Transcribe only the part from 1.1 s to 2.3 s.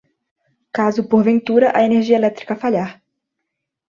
porventura, a energia